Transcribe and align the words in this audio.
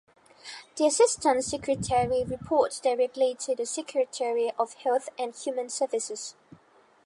The 0.77 0.87
Assistant 0.87 1.43
Secretary 1.43 2.23
reports 2.23 2.79
directly 2.79 3.35
to 3.41 3.53
the 3.55 3.67
Secretary 3.67 4.51
of 4.57 4.73
Health 4.73 5.09
and 5.19 5.35
Human 5.35 5.69
Services. 5.69 6.33